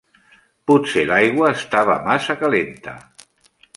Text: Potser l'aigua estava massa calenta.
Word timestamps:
Potser 0.69 1.03
l'aigua 1.11 1.51
estava 1.57 1.99
massa 2.07 2.37
calenta. 2.43 2.95